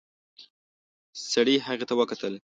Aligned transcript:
سړي 1.31 1.55
هغې 1.65 1.85
ته 1.89 1.93
وکتل. 1.99 2.33